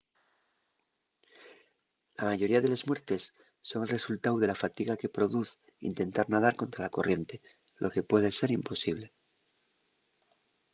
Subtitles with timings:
[2.17, 3.23] la mayoría de les muertes
[3.69, 5.49] son el resultáu de la fatiga que produz
[5.91, 7.35] intentar nadar contra la corriente
[7.81, 9.05] lo que puede ser imposible